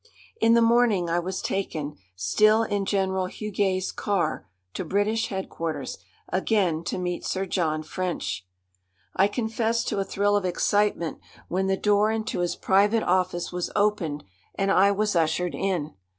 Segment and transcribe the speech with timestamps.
[0.39, 6.83] In the morning I was taken, still in General Huguet's car, to British Headquarters again,
[6.85, 8.43] to meet Sir John French.
[9.15, 11.19] I confess to a thrill of excitement
[11.49, 14.23] when the door into his private office was opened
[14.55, 15.93] and I was ushered in.